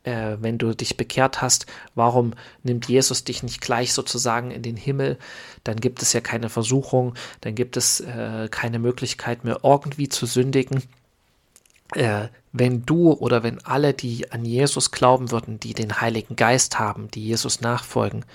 äh, 0.03 0.37
wenn 0.39 0.57
du 0.57 0.75
dich 0.75 0.97
bekehrt 0.97 1.41
hast, 1.41 1.65
warum 1.95 2.33
nimmt 2.63 2.87
Jesus 2.87 3.23
dich 3.23 3.43
nicht 3.43 3.61
gleich 3.61 3.93
sozusagen 3.93 4.51
in 4.51 4.61
den 4.61 4.77
Himmel? 4.77 5.17
Dann 5.63 5.77
gibt 5.77 6.01
es 6.01 6.13
ja 6.13 6.21
keine 6.21 6.49
Versuchung, 6.49 7.15
dann 7.41 7.55
gibt 7.55 7.77
es 7.77 8.01
äh, 8.01 8.47
keine 8.51 8.79
Möglichkeit 8.79 9.43
mehr 9.43 9.59
irgendwie 9.63 10.09
zu 10.09 10.25
sündigen. 10.25 10.83
Äh, 11.95 12.27
wenn 12.51 12.85
du 12.85 13.13
oder 13.13 13.43
wenn 13.43 13.63
alle, 13.65 13.93
die 13.93 14.31
an 14.31 14.45
Jesus 14.45 14.91
glauben 14.91 15.31
würden, 15.31 15.59
die 15.59 15.73
den 15.73 16.01
Heiligen 16.01 16.35
Geist 16.35 16.79
haben, 16.79 17.09
die 17.11 17.25
Jesus 17.25 17.61
nachfolgen, 17.61 18.25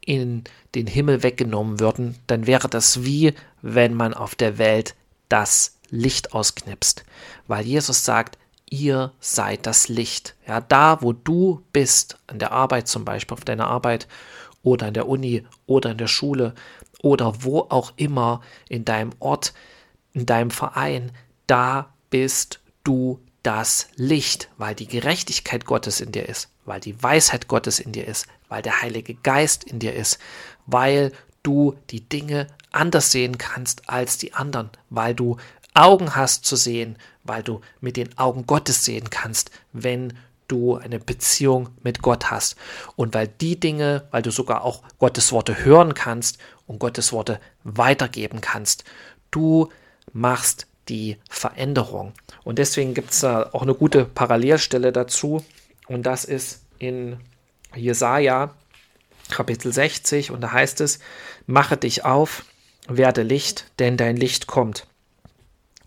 in 0.00 0.44
den 0.74 0.86
Himmel 0.86 1.22
weggenommen 1.22 1.80
würden, 1.80 2.16
dann 2.26 2.46
wäre 2.46 2.68
das 2.68 3.04
wie, 3.04 3.32
wenn 3.62 3.94
man 3.94 4.12
auf 4.12 4.34
der 4.34 4.58
Welt 4.58 4.94
das 5.28 5.78
Licht 5.90 6.34
ausknipst. 6.34 7.04
Weil 7.46 7.64
Jesus 7.64 8.04
sagt, 8.04 8.36
ihr 8.74 9.12
seid 9.20 9.66
das 9.66 9.88
Licht. 9.88 10.34
Ja, 10.46 10.60
da, 10.60 11.00
wo 11.00 11.12
du 11.12 11.62
bist, 11.72 12.18
an 12.26 12.38
der 12.38 12.52
Arbeit 12.52 12.88
zum 12.88 13.04
Beispiel, 13.04 13.34
auf 13.34 13.44
deiner 13.44 13.68
Arbeit 13.68 14.08
oder 14.62 14.86
an 14.86 14.94
der 14.94 15.08
Uni 15.08 15.44
oder 15.66 15.92
in 15.92 15.98
der 15.98 16.08
Schule 16.08 16.54
oder 17.02 17.44
wo 17.44 17.60
auch 17.60 17.92
immer 17.96 18.40
in 18.68 18.84
deinem 18.84 19.12
Ort, 19.20 19.54
in 20.12 20.26
deinem 20.26 20.50
Verein, 20.50 21.12
da 21.46 21.94
bist 22.10 22.60
du 22.82 23.20
das 23.42 23.88
Licht, 23.96 24.48
weil 24.56 24.74
die 24.74 24.88
Gerechtigkeit 24.88 25.66
Gottes 25.66 26.00
in 26.00 26.12
dir 26.12 26.28
ist, 26.28 26.48
weil 26.64 26.80
die 26.80 27.00
Weisheit 27.02 27.46
Gottes 27.46 27.78
in 27.78 27.92
dir 27.92 28.08
ist, 28.08 28.26
weil 28.48 28.62
der 28.62 28.82
Heilige 28.82 29.14
Geist 29.14 29.64
in 29.64 29.78
dir 29.78 29.94
ist, 29.94 30.18
weil 30.66 31.12
du 31.42 31.76
die 31.90 32.08
Dinge 32.08 32.46
anders 32.72 33.12
sehen 33.12 33.38
kannst 33.38 33.88
als 33.88 34.18
die 34.18 34.32
anderen, 34.32 34.70
weil 34.88 35.14
du 35.14 35.36
Augen 35.74 36.14
hast 36.14 36.44
zu 36.44 36.56
sehen, 36.56 36.96
weil 37.24 37.42
du 37.42 37.60
mit 37.80 37.96
den 37.96 38.16
Augen 38.16 38.46
Gottes 38.46 38.84
sehen 38.84 39.10
kannst, 39.10 39.50
wenn 39.72 40.14
du 40.48 40.76
eine 40.76 40.98
Beziehung 40.98 41.70
mit 41.82 42.02
Gott 42.02 42.30
hast. 42.30 42.56
Und 42.96 43.14
weil 43.14 43.28
die 43.28 43.58
Dinge, 43.58 44.06
weil 44.10 44.22
du 44.22 44.30
sogar 44.30 44.62
auch 44.62 44.82
Gottes 44.98 45.32
Worte 45.32 45.64
hören 45.64 45.94
kannst 45.94 46.38
und 46.66 46.78
Gottes 46.78 47.12
Worte 47.12 47.40
weitergeben 47.64 48.40
kannst, 48.40 48.84
du 49.30 49.68
machst 50.12 50.66
die 50.88 51.16
Veränderung. 51.28 52.12
Und 52.44 52.58
deswegen 52.58 52.94
gibt 52.94 53.10
es 53.10 53.24
auch 53.24 53.62
eine 53.62 53.74
gute 53.74 54.04
Parallelstelle 54.04 54.92
dazu. 54.92 55.44
Und 55.88 56.04
das 56.04 56.24
ist 56.24 56.62
in 56.78 57.18
Jesaja 57.74 58.54
Kapitel 59.30 59.72
60. 59.72 60.30
Und 60.30 60.42
da 60.42 60.52
heißt 60.52 60.80
es: 60.82 60.98
Mache 61.46 61.76
dich 61.76 62.04
auf, 62.04 62.44
werde 62.86 63.22
Licht, 63.22 63.66
denn 63.78 63.96
dein 63.96 64.16
Licht 64.16 64.46
kommt. 64.46 64.86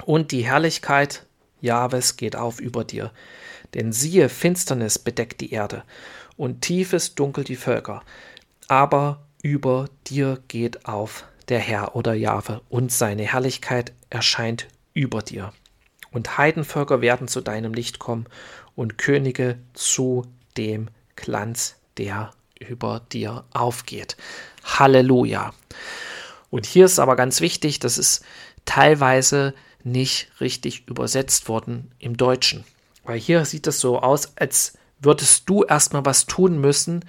Und 0.06 0.32
die 0.32 0.46
Herrlichkeit 0.46 1.25
Jahwes 1.62 2.18
geht 2.18 2.36
auf 2.36 2.60
über 2.60 2.84
dir. 2.84 3.12
Denn 3.74 3.92
siehe, 3.92 4.30
Finsternis 4.30 5.00
bedeckt 5.00 5.42
die 5.42 5.51
Erde 5.51 5.84
und 6.38 6.62
tiefes 6.62 7.16
Dunkel 7.16 7.44
die 7.44 7.56
Völker. 7.56 8.04
Aber 8.68 9.25
über 9.42 9.89
dir 10.08 10.39
geht 10.48 10.86
auf 10.86 11.25
der 11.50 11.60
Herr 11.60 11.96
oder 11.96 12.13
Jahwe 12.13 12.62
und 12.70 12.92
seine 12.92 13.24
Herrlichkeit 13.24 13.94
erscheint 14.10 14.68
über 14.94 15.22
dir. 15.22 15.54
Und 16.12 16.38
Heidenvölker 16.38 17.01
werden 17.01 17.27
zu 17.27 17.42
deinem 17.42 17.74
Licht 17.74 18.00
kommen 18.00 18.25
und 18.75 18.98
Könige 18.98 19.58
zu 19.74 20.25
dem 20.58 20.89
Glanz, 21.16 21.75
der 21.98 22.32
über 22.60 23.01
dir 23.12 23.46
aufgeht. 23.54 24.18
Halleluja. 24.63 25.54
Und 26.50 26.66
hier 26.66 26.86
ist 26.86 27.00
aber 27.00 27.16
ganz 27.16 27.42
wichtig, 27.42 27.80
das 27.80 27.98
ist 27.98 28.24
teilweise 28.66 29.54
nicht 29.91 30.29
richtig 30.41 30.88
übersetzt 30.88 31.48
worden 31.48 31.91
im 32.00 32.17
Deutschen. 32.17 32.63
Weil 33.03 33.20
hier 33.20 33.46
sieht 33.46 33.67
es 33.67 33.79
so 33.79 34.00
aus, 34.00 34.36
als 34.38 34.77
würdest 35.00 35.50
du 35.50 35.63
erstmal 35.63 36.06
was 36.06 36.25
tun 36.25 36.60
müssen 36.60 37.06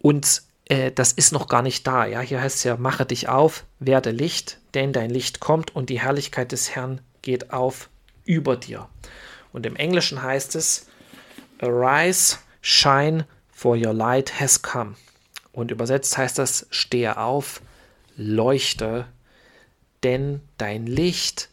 und 0.00 0.42
äh, 0.66 0.92
das 0.92 1.12
ist 1.12 1.32
noch 1.32 1.48
gar 1.48 1.62
nicht 1.62 1.86
da. 1.86 2.06
Ja, 2.06 2.20
hier 2.20 2.40
heißt 2.40 2.56
es 2.56 2.64
ja, 2.64 2.76
mache 2.76 3.04
dich 3.04 3.28
auf, 3.28 3.64
werde 3.78 4.10
Licht, 4.10 4.58
denn 4.74 4.92
dein 4.92 5.10
Licht 5.10 5.40
kommt 5.40 5.74
und 5.74 5.90
die 5.90 6.00
Herrlichkeit 6.00 6.52
des 6.52 6.70
Herrn 6.70 7.00
geht 7.22 7.52
auf 7.52 7.90
über 8.24 8.56
dir. 8.56 8.88
Und 9.52 9.66
im 9.66 9.76
Englischen 9.76 10.22
heißt 10.22 10.54
es, 10.54 10.86
Arise, 11.60 12.38
shine, 12.62 13.26
for 13.50 13.76
your 13.76 13.92
light 13.92 14.40
has 14.40 14.62
come. 14.62 14.94
Und 15.52 15.70
übersetzt 15.70 16.16
heißt 16.16 16.38
das, 16.38 16.66
stehe 16.70 17.18
auf, 17.18 17.60
leuchte, 18.16 19.06
denn 20.02 20.40
dein 20.56 20.86
Licht 20.86 21.48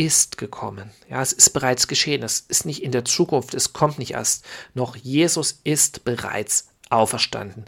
ist 0.00 0.38
gekommen. 0.38 0.90
Ja, 1.10 1.20
es 1.20 1.34
ist 1.34 1.50
bereits 1.50 1.86
geschehen. 1.86 2.22
Es 2.22 2.40
ist 2.40 2.64
nicht 2.64 2.82
in 2.82 2.90
der 2.90 3.04
Zukunft, 3.04 3.52
es 3.52 3.74
kommt 3.74 3.98
nicht 3.98 4.12
erst 4.12 4.46
noch. 4.72 4.96
Jesus 4.96 5.60
ist 5.62 6.04
bereits 6.04 6.68
auferstanden. 6.88 7.66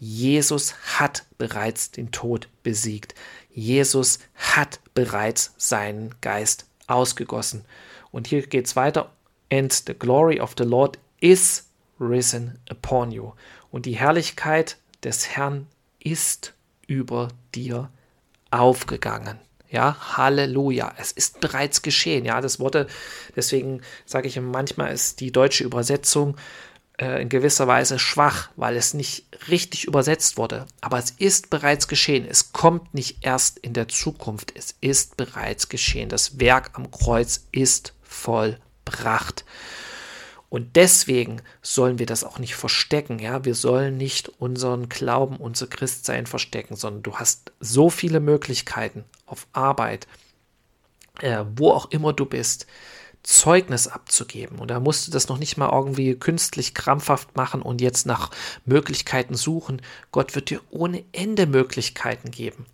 Jesus 0.00 0.74
hat 0.98 1.26
bereits 1.36 1.90
den 1.90 2.10
Tod 2.10 2.48
besiegt. 2.62 3.14
Jesus 3.50 4.18
hat 4.34 4.80
bereits 4.94 5.52
seinen 5.58 6.14
Geist 6.22 6.64
ausgegossen. 6.86 7.66
Und 8.12 8.28
hier 8.28 8.46
geht 8.46 8.64
es 8.64 8.74
weiter. 8.74 9.12
And 9.52 9.70
the 9.70 9.92
glory 9.92 10.40
of 10.40 10.54
the 10.56 10.64
Lord 10.64 10.98
is 11.20 11.66
risen 12.00 12.58
upon 12.70 13.12
you. 13.12 13.32
Und 13.70 13.84
die 13.84 13.98
Herrlichkeit 13.98 14.78
des 15.02 15.28
Herrn 15.36 15.66
ist 15.98 16.54
über 16.86 17.28
dir 17.54 17.90
aufgegangen. 18.50 19.38
Ja, 19.70 20.16
Halleluja. 20.16 20.94
Es 20.98 21.12
ist 21.12 21.40
bereits 21.40 21.82
geschehen. 21.82 22.24
Ja, 22.24 22.40
das 22.40 22.58
Worte, 22.58 22.86
deswegen 23.36 23.82
sage 24.06 24.28
ich 24.28 24.40
manchmal 24.40 24.92
ist 24.92 25.20
die 25.20 25.30
deutsche 25.30 25.64
Übersetzung 25.64 26.36
äh, 26.98 27.20
in 27.20 27.28
gewisser 27.28 27.66
Weise 27.66 27.98
schwach, 27.98 28.50
weil 28.56 28.76
es 28.76 28.94
nicht 28.94 29.26
richtig 29.48 29.84
übersetzt 29.84 30.38
wurde. 30.38 30.66
Aber 30.80 30.98
es 30.98 31.10
ist 31.10 31.50
bereits 31.50 31.86
geschehen. 31.86 32.26
Es 32.28 32.52
kommt 32.52 32.94
nicht 32.94 33.18
erst 33.20 33.58
in 33.58 33.74
der 33.74 33.88
Zukunft. 33.88 34.52
Es 34.56 34.74
ist 34.80 35.16
bereits 35.16 35.68
geschehen. 35.68 36.08
Das 36.08 36.40
Werk 36.40 36.70
am 36.74 36.90
Kreuz 36.90 37.46
ist 37.52 37.92
vollbracht. 38.02 39.44
Und 40.48 40.76
deswegen 40.76 41.42
sollen 41.60 41.98
wir 41.98 42.06
das 42.06 42.24
auch 42.24 42.38
nicht 42.38 42.54
verstecken, 42.54 43.18
ja. 43.18 43.44
Wir 43.44 43.54
sollen 43.54 43.98
nicht 43.98 44.30
unseren 44.40 44.88
Glauben, 44.88 45.36
unser 45.36 45.66
Christsein 45.66 46.26
verstecken, 46.26 46.74
sondern 46.74 47.02
du 47.02 47.16
hast 47.16 47.52
so 47.60 47.90
viele 47.90 48.18
Möglichkeiten 48.18 49.04
auf 49.28 49.46
Arbeit, 49.52 50.06
äh, 51.20 51.44
wo 51.56 51.70
auch 51.70 51.90
immer 51.90 52.12
du 52.12 52.26
bist, 52.26 52.66
Zeugnis 53.22 53.88
abzugeben. 53.88 54.58
Und 54.58 54.70
da 54.70 54.80
musst 54.80 55.06
du 55.06 55.10
das 55.10 55.28
noch 55.28 55.38
nicht 55.38 55.56
mal 55.56 55.70
irgendwie 55.70 56.14
künstlich 56.14 56.72
krampfhaft 56.72 57.36
machen 57.36 57.60
und 57.62 57.80
jetzt 57.80 58.06
nach 58.06 58.30
Möglichkeiten 58.64 59.34
suchen. 59.34 59.82
Gott 60.12 60.34
wird 60.34 60.50
dir 60.50 60.60
ohne 60.70 61.04
Ende 61.12 61.46
Möglichkeiten 61.46 62.30
geben. 62.30 62.66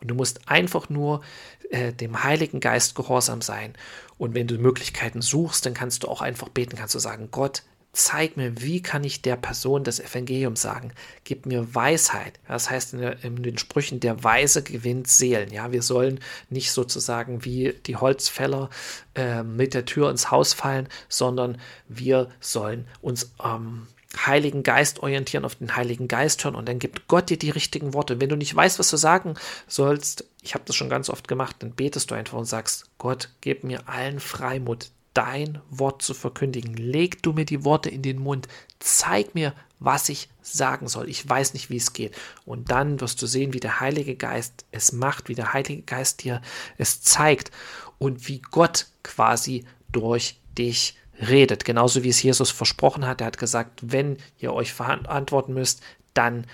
Und 0.00 0.08
du 0.08 0.14
musst 0.14 0.48
einfach 0.48 0.88
nur 0.88 1.22
äh, 1.70 1.92
dem 1.92 2.22
Heiligen 2.24 2.60
Geist 2.60 2.94
gehorsam 2.94 3.40
sein. 3.40 3.74
Und 4.18 4.34
wenn 4.34 4.46
du 4.46 4.58
Möglichkeiten 4.58 5.22
suchst, 5.22 5.64
dann 5.64 5.74
kannst 5.74 6.02
du 6.02 6.08
auch 6.08 6.20
einfach 6.20 6.48
beten, 6.48 6.76
kannst 6.76 6.94
du 6.94 6.98
sagen, 6.98 7.28
Gott, 7.30 7.62
zeig 7.92 8.38
mir, 8.38 8.60
wie 8.60 8.80
kann 8.80 9.04
ich 9.04 9.20
der 9.20 9.36
Person 9.36 9.84
das 9.84 10.00
Evangelium 10.00 10.56
sagen? 10.56 10.92
Gib 11.24 11.44
mir 11.44 11.74
Weisheit. 11.74 12.40
Das 12.48 12.70
heißt 12.70 12.94
in, 12.94 13.00
in, 13.00 13.42
den 13.42 13.58
Sprüchen, 13.58 14.00
der 14.00 14.24
Weise 14.24 14.62
gewinnt 14.62 15.08
Seelen. 15.08 15.52
Ja, 15.52 15.72
wir 15.72 15.82
sollen 15.82 16.20
nicht 16.48 16.72
sozusagen 16.72 17.44
wie 17.44 17.74
die 17.86 17.96
Holzfäller 17.96 18.70
äh, 19.14 19.42
mit 19.42 19.74
der 19.74 19.84
Tür 19.84 20.10
ins 20.10 20.30
Haus 20.30 20.54
fallen, 20.54 20.88
sondern 21.08 21.58
wir 21.86 22.30
sollen 22.40 22.88
uns 23.02 23.32
ähm, 23.44 23.86
Heiligen 24.16 24.62
Geist 24.62 25.00
orientieren, 25.00 25.44
auf 25.44 25.54
den 25.54 25.74
Heiligen 25.74 26.08
Geist 26.08 26.44
hören 26.44 26.54
und 26.54 26.68
dann 26.68 26.78
gibt 26.78 27.08
Gott 27.08 27.30
dir 27.30 27.38
die 27.38 27.50
richtigen 27.50 27.94
Worte. 27.94 28.20
Wenn 28.20 28.28
du 28.28 28.36
nicht 28.36 28.54
weißt, 28.54 28.78
was 28.78 28.90
du 28.90 28.96
sagen 28.96 29.34
sollst, 29.66 30.24
ich 30.42 30.54
habe 30.54 30.64
das 30.66 30.76
schon 30.76 30.90
ganz 30.90 31.08
oft 31.08 31.28
gemacht, 31.28 31.56
dann 31.60 31.72
betest 31.72 32.10
du 32.10 32.14
einfach 32.14 32.36
und 32.36 32.44
sagst, 32.44 32.90
Gott, 32.98 33.30
gib 33.40 33.64
mir 33.64 33.88
allen 33.88 34.20
Freimut, 34.20 34.90
dein 35.14 35.60
Wort 35.70 36.02
zu 36.02 36.14
verkündigen. 36.14 36.74
Leg 36.74 37.22
du 37.22 37.32
mir 37.32 37.44
die 37.44 37.64
Worte 37.64 37.88
in 37.88 38.02
den 38.02 38.18
Mund, 38.18 38.48
zeig 38.78 39.34
mir, 39.34 39.54
was 39.78 40.08
ich 40.08 40.28
sagen 40.42 40.88
soll. 40.88 41.08
Ich 41.08 41.28
weiß 41.28 41.54
nicht, 41.54 41.70
wie 41.70 41.76
es 41.76 41.92
geht. 41.92 42.14
Und 42.44 42.70
dann 42.70 43.00
wirst 43.00 43.20
du 43.20 43.26
sehen, 43.26 43.52
wie 43.52 43.60
der 43.60 43.80
Heilige 43.80 44.16
Geist 44.16 44.64
es 44.70 44.92
macht, 44.92 45.28
wie 45.28 45.34
der 45.34 45.52
Heilige 45.52 45.82
Geist 45.82 46.24
dir 46.24 46.40
es 46.78 47.02
zeigt 47.02 47.50
und 47.98 48.28
wie 48.28 48.40
Gott 48.40 48.86
quasi 49.02 49.64
durch 49.90 50.40
dich 50.56 50.96
redet. 51.20 51.64
Genauso 51.64 52.02
wie 52.02 52.08
es 52.08 52.22
Jesus 52.22 52.50
versprochen 52.50 53.06
hat. 53.06 53.20
Er 53.20 53.28
hat 53.28 53.38
gesagt, 53.38 53.80
wenn 53.82 54.18
ihr 54.38 54.52
euch 54.52 54.72
verantworten 54.72 55.54
müsst, 55.54 55.82
dann 56.14 56.46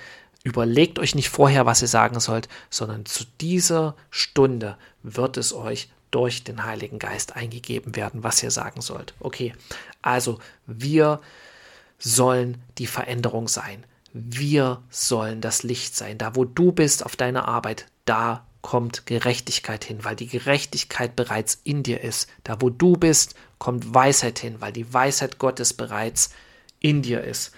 überlegt 0.43 0.99
euch 0.99 1.15
nicht 1.15 1.29
vorher, 1.29 1.67
was 1.67 1.83
ihr 1.83 1.89
sagen 1.89 2.21
sollt, 2.21 2.49
sondern 2.71 3.05
zu 3.07 3.25
dieser 3.41 3.97
Stunde 4.11 4.77
wird 5.03 5.37
es 5.37 5.53
euch 5.53 5.89
durch 6.11 6.45
den 6.45 6.65
Heiligen 6.65 6.99
Geist 6.99 7.37
eingegeben 7.37 7.97
werden, 7.97 8.23
was 8.23 8.43
ihr 8.43 8.51
sagen 8.51 8.81
sollt. 8.81 9.15
Okay, 9.21 9.55
also 10.03 10.39
wir 10.67 11.21
sollen 11.99 12.63
die 12.79 12.87
Veränderung 12.87 13.49
sein. 13.49 13.85
Wir 14.13 14.83
sollen 14.91 15.41
das 15.41 15.63
Licht 15.63 15.97
sein. 15.97 16.19
Da, 16.19 16.35
wo 16.35 16.45
du 16.45 16.73
bist 16.73 17.05
auf 17.05 17.17
deiner 17.17 17.47
Arbeit, 17.47 17.87
da 18.05 18.47
kommt 18.63 19.07
Gerechtigkeit 19.07 19.85
hin, 19.85 19.99
weil 20.03 20.17
die 20.17 20.27
Gerechtigkeit 20.27 21.15
bereits 21.15 21.61
in 21.65 21.83
dir 21.83 22.01
ist. 22.01 22.29
Da, 22.45 22.61
wo 22.61 22.71
du 22.71 22.95
bist, 22.95 23.35
kommt 23.59 23.95
Weisheit 23.95 24.39
hin, 24.39 24.57
weil 24.61 24.73
die 24.73 24.93
Weisheit 24.93 25.39
Gottes 25.39 25.75
bereits 25.75 26.31
in 26.81 27.03
dir 27.03 27.23
ist. 27.23 27.53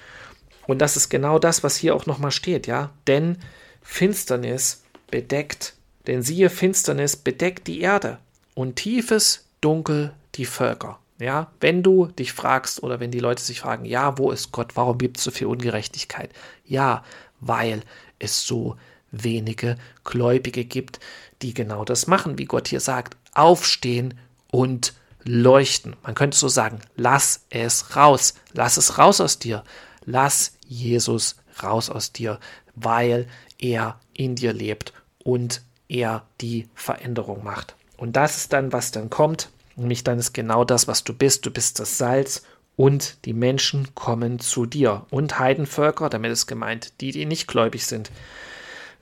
Und 0.66 0.78
das 0.78 0.97
ist 0.97 1.09
genau 1.09 1.38
das, 1.38 1.62
was 1.62 1.76
hier 1.76 1.95
auch 1.95 2.07
nochmal 2.07 2.30
steht, 2.30 2.66
ja. 2.66 2.90
Denn 3.07 3.38
Finsternis 3.83 4.85
bedeckt, 5.11 5.75
denn 6.07 6.23
siehe, 6.23 6.50
Finsternis 6.50 7.16
bedeckt 7.16 7.66
die 7.66 7.80
Erde 7.80 8.19
und 8.54 8.76
tiefes 8.76 9.47
Dunkel 9.61 10.12
die 10.35 10.47
Völker. 10.47 10.99
Ja, 11.19 11.52
wenn 11.61 11.83
du 11.83 12.07
dich 12.07 12.33
fragst 12.33 12.83
oder 12.83 12.99
wenn 12.99 13.11
die 13.11 13.21
Leute 13.21 13.42
sich 13.42 13.61
fragen, 13.61 13.85
ja, 13.85 14.16
wo 14.16 14.30
ist 14.30 14.52
Gott? 14.52 14.75
Warum 14.75 14.97
gibt 14.97 15.19
es 15.19 15.25
so 15.25 15.30
viel 15.30 15.49
Ungerechtigkeit? 15.49 16.30
Ja, 16.64 17.04
weil 17.40 17.83
es 18.19 18.47
so 18.47 18.76
wenige 19.11 19.76
Gläubige 20.02 20.64
gibt, 20.64 20.99
die 21.42 21.52
genau 21.52 21.85
das 21.85 22.07
machen, 22.07 22.38
wie 22.38 22.47
Gott 22.47 22.69
hier 22.69 22.80
sagt, 22.80 23.16
aufstehen 23.35 24.14
und 24.50 24.95
leuchten. 25.25 25.97
Man 26.02 26.14
könnte 26.14 26.38
so 26.38 26.49
sagen, 26.49 26.80
lass 26.97 27.45
es 27.50 27.97
raus, 27.97 28.35
lass 28.52 28.76
es 28.78 28.97
raus 28.97 29.21
aus 29.21 29.38
dir, 29.38 29.62
lass 30.04 30.57
Jesus 30.66 31.37
raus 31.62 31.90
aus 31.90 32.12
dir, 32.12 32.38
weil 32.75 33.26
er 33.59 34.00
in 34.14 34.37
dir 34.37 34.52
lebt 34.52 34.92
und 35.23 35.62
er 35.88 36.26
die 36.40 36.69
Veränderung 36.75 37.45
macht. 37.45 37.75
Und 38.00 38.16
das 38.16 38.38
ist 38.38 38.54
dann, 38.54 38.73
was 38.73 38.92
dann 38.92 39.11
kommt, 39.11 39.50
nämlich 39.76 40.02
dann 40.02 40.19
ist 40.19 40.33
genau 40.33 40.64
das, 40.64 40.88
was 40.88 41.04
du 41.04 41.12
bist, 41.12 41.45
du 41.45 41.50
bist 41.50 41.78
das 41.80 41.99
Salz 41.99 42.45
und 42.75 43.19
die 43.26 43.35
Menschen 43.35 43.95
kommen 43.95 44.40
zu 44.40 44.64
dir. 44.64 45.04
Und 45.11 45.38
Heidenvölker, 45.38 46.09
damit 46.09 46.33
ist 46.33 46.47
gemeint, 46.47 46.95
die, 47.02 47.12
die 47.12 47.26
nicht 47.26 47.47
gläubig 47.47 47.85
sind, 47.85 48.11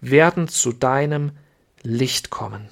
werden 0.01 0.49
zu 0.49 0.73
deinem 0.73 1.31
Licht 1.85 2.31
kommen. 2.31 2.71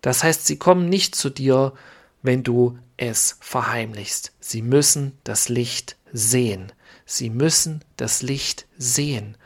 Das 0.00 0.24
heißt, 0.24 0.46
sie 0.46 0.56
kommen 0.56 0.88
nicht 0.88 1.14
zu 1.14 1.28
dir, 1.28 1.74
wenn 2.22 2.42
du 2.42 2.78
es 2.96 3.36
verheimlichst. 3.40 4.32
Sie 4.40 4.62
müssen 4.62 5.12
das 5.24 5.50
Licht 5.50 5.96
sehen. 6.10 6.72
Sie 7.04 7.28
müssen 7.28 7.84
das 7.98 8.22
Licht 8.22 8.66
sehen. 8.78 9.36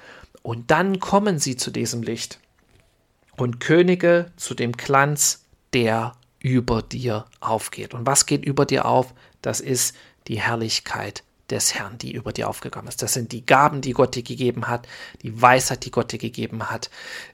Und 0.42 0.70
dann 0.70 1.00
kommen 1.00 1.40
sie 1.40 1.56
zu 1.56 1.72
diesem 1.72 2.04
Licht. 2.04 2.38
Und 3.36 3.58
Könige 3.58 4.30
zu 4.36 4.54
dem 4.54 4.70
Glanz, 4.70 5.41
der 5.74 6.14
über 6.38 6.82
dir 6.82 7.26
aufgeht. 7.40 7.94
Und 7.94 8.06
was 8.06 8.26
geht 8.26 8.44
über 8.44 8.66
dir 8.66 8.84
auf? 8.84 9.14
Das 9.42 9.60
ist 9.60 9.94
die 10.28 10.40
Herrlichkeit 10.40 11.22
des 11.50 11.74
Herrn, 11.74 11.98
die 11.98 12.12
über 12.12 12.32
dir 12.32 12.48
aufgegangen 12.48 12.88
ist. 12.88 13.02
Das 13.02 13.12
sind 13.12 13.30
die 13.30 13.44
Gaben, 13.44 13.82
die 13.82 13.92
Gott 13.92 14.14
dir 14.14 14.22
gegeben 14.22 14.68
hat, 14.68 14.88
die 15.22 15.40
Weisheit, 15.40 15.84
die 15.84 15.90
Gott 15.90 16.10
dir 16.10 16.18
gegeben 16.18 16.70
hat, 16.70 16.90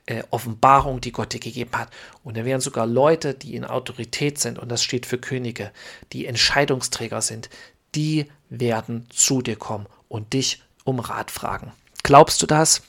äh, 0.06 0.24
Offenbarung, 0.30 1.00
die 1.00 1.12
Gott 1.12 1.32
dir 1.32 1.40
gegeben 1.40 1.70
hat. 1.76 1.90
Und 2.24 2.36
da 2.36 2.44
wären 2.44 2.60
sogar 2.60 2.86
Leute, 2.86 3.34
die 3.34 3.54
in 3.54 3.64
Autorität 3.64 4.38
sind, 4.38 4.58
und 4.58 4.70
das 4.70 4.82
steht 4.82 5.06
für 5.06 5.18
Könige, 5.18 5.70
die 6.12 6.26
Entscheidungsträger 6.26 7.22
sind, 7.22 7.48
die 7.94 8.26
werden 8.50 9.06
zu 9.10 9.40
dir 9.40 9.56
kommen 9.56 9.86
und 10.08 10.32
dich 10.32 10.62
um 10.84 10.98
Rat 11.00 11.30
fragen. 11.30 11.72
Glaubst 12.02 12.42
du 12.42 12.46
das? 12.46 12.82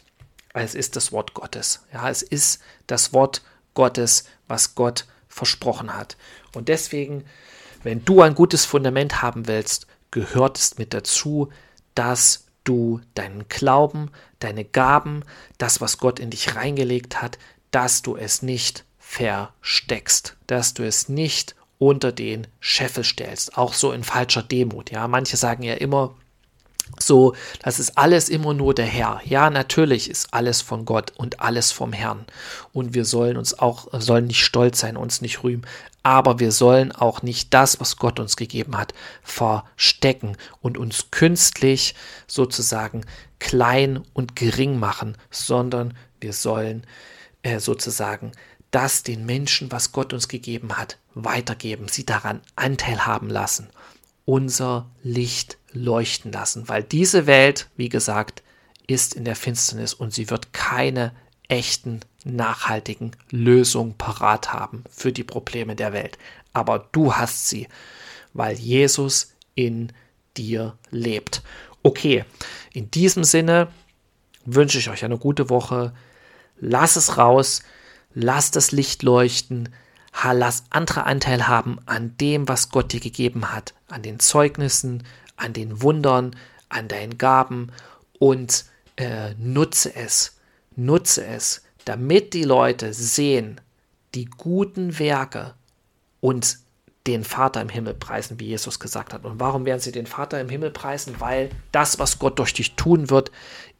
Es 0.53 0.73
ist 0.73 0.95
das 0.95 1.11
Wort 1.11 1.33
Gottes. 1.33 1.83
Ja, 1.93 2.09
es 2.09 2.21
ist 2.21 2.61
das 2.87 3.13
Wort 3.13 3.43
Gottes, 3.75 4.25
was 4.47 4.73
Gott 4.73 5.05
versprochen 5.29 5.95
hat. 5.95 6.17
Und 6.53 6.67
deswegen, 6.67 7.23
wenn 7.83 8.03
du 8.03 8.21
ein 8.21 8.35
gutes 8.35 8.65
Fundament 8.65 9.21
haben 9.21 9.47
willst, 9.47 9.87
gehört 10.11 10.57
es 10.57 10.77
mit 10.77 10.93
dazu, 10.93 11.49
dass 11.95 12.47
du 12.63 12.99
deinen 13.13 13.47
Glauben, 13.47 14.11
deine 14.39 14.65
Gaben, 14.65 15.23
das, 15.57 15.81
was 15.81 15.97
Gott 15.97 16.19
in 16.19 16.29
dich 16.29 16.55
reingelegt 16.55 17.21
hat, 17.21 17.37
dass 17.71 18.01
du 18.01 18.15
es 18.15 18.41
nicht 18.41 18.83
versteckst, 18.97 20.35
dass 20.47 20.73
du 20.73 20.85
es 20.85 21.09
nicht 21.09 21.55
unter 21.77 22.11
den 22.11 22.47
Scheffel 22.59 23.03
stellst, 23.03 23.57
auch 23.57 23.73
so 23.73 23.91
in 23.91 24.03
falscher 24.03 24.43
Demut. 24.43 24.91
Ja, 24.91 25.07
manche 25.07 25.37
sagen 25.37 25.63
ja 25.63 25.75
immer, 25.75 26.15
so, 26.97 27.35
das 27.63 27.79
ist 27.79 27.97
alles 27.97 28.29
immer 28.29 28.53
nur 28.53 28.73
der 28.73 28.85
Herr. 28.85 29.21
Ja, 29.25 29.49
natürlich 29.49 30.09
ist 30.09 30.33
alles 30.33 30.61
von 30.61 30.85
Gott 30.85 31.13
und 31.15 31.39
alles 31.39 31.71
vom 31.71 31.93
Herrn. 31.93 32.25
Und 32.73 32.93
wir 32.93 33.05
sollen 33.05 33.37
uns 33.37 33.57
auch, 33.57 33.87
sollen 33.93 34.27
nicht 34.27 34.43
stolz 34.43 34.79
sein, 34.79 34.97
uns 34.97 35.21
nicht 35.21 35.43
rühmen. 35.43 35.65
Aber 36.03 36.39
wir 36.39 36.51
sollen 36.51 36.91
auch 36.91 37.21
nicht 37.21 37.53
das, 37.53 37.79
was 37.79 37.97
Gott 37.97 38.19
uns 38.19 38.35
gegeben 38.37 38.77
hat, 38.77 38.93
verstecken 39.21 40.37
und 40.61 40.77
uns 40.77 41.11
künstlich 41.11 41.95
sozusagen 42.27 43.05
klein 43.39 44.03
und 44.13 44.35
gering 44.35 44.79
machen, 44.79 45.17
sondern 45.29 45.95
wir 46.19 46.33
sollen 46.33 46.85
äh, 47.43 47.59
sozusagen 47.59 48.31
das 48.71 49.03
den 49.03 49.25
Menschen, 49.25 49.71
was 49.71 49.91
Gott 49.91 50.13
uns 50.13 50.27
gegeben 50.27 50.77
hat, 50.77 50.97
weitergeben, 51.15 51.87
sie 51.87 52.05
daran 52.05 52.41
Anteil 52.55 53.05
haben 53.05 53.29
lassen 53.29 53.69
unser 54.29 54.85
Licht 55.01 55.57
leuchten 55.71 56.31
lassen, 56.31 56.69
weil 56.69 56.83
diese 56.83 57.25
Welt, 57.25 57.67
wie 57.77 57.89
gesagt, 57.89 58.43
ist 58.85 59.15
in 59.15 59.25
der 59.25 59.35
Finsternis 59.35 59.95
und 59.95 60.13
sie 60.13 60.29
wird 60.29 60.53
keine 60.53 61.13
echten, 61.47 62.01
nachhaltigen 62.25 63.15
Lösungen 63.31 63.95
parat 63.97 64.53
haben 64.53 64.83
für 64.91 65.11
die 65.11 65.23
Probleme 65.23 65.75
der 65.75 65.93
Welt. 65.93 66.19
Aber 66.53 66.87
du 66.91 67.15
hast 67.15 67.49
sie, 67.49 67.67
weil 68.33 68.55
Jesus 68.55 69.33
in 69.55 69.91
dir 70.37 70.77
lebt. 70.91 71.41
Okay, 71.81 72.23
in 72.71 72.91
diesem 72.91 73.23
Sinne 73.23 73.69
wünsche 74.45 74.77
ich 74.77 74.91
euch 74.91 75.03
eine 75.03 75.17
gute 75.17 75.49
Woche. 75.49 75.91
Lass 76.59 76.97
es 76.97 77.17
raus, 77.17 77.63
lass 78.13 78.51
das 78.51 78.71
Licht 78.71 79.01
leuchten, 79.01 79.69
lass 80.23 80.63
andere 80.69 81.05
Anteil 81.05 81.47
haben 81.47 81.79
an 81.85 82.15
dem, 82.17 82.47
was 82.47 82.69
Gott 82.69 82.93
dir 82.93 82.99
gegeben 82.99 83.53
hat, 83.53 83.73
an 83.87 84.01
den 84.01 84.19
Zeugnissen, 84.19 85.03
an 85.37 85.53
den 85.53 85.81
Wundern, 85.81 86.35
an 86.67 86.87
deinen 86.87 87.17
Gaben 87.17 87.71
und 88.19 88.65
äh, 88.97 89.33
nutze 89.37 89.95
es, 89.95 90.37
nutze 90.75 91.25
es, 91.25 91.63
damit 91.85 92.33
die 92.33 92.43
Leute 92.43 92.93
sehen, 92.93 93.61
die 94.13 94.25
guten 94.25 94.99
Werke 94.99 95.53
und 96.19 96.57
den 97.07 97.23
Vater 97.23 97.61
im 97.61 97.69
Himmel 97.69 97.93
preisen, 97.93 98.39
wie 98.39 98.47
Jesus 98.47 98.79
gesagt 98.79 99.13
hat. 99.13 99.25
Und 99.25 99.39
warum 99.39 99.65
werden 99.65 99.79
sie 99.79 99.91
den 99.91 100.05
Vater 100.05 100.39
im 100.39 100.49
Himmel 100.49 100.71
preisen? 100.71 101.15
Weil 101.19 101.49
das, 101.71 101.97
was 101.97 102.19
Gott 102.19 102.37
durch 102.37 102.53
dich 102.53 102.75
tun 102.75 103.09
wird, 103.09 103.31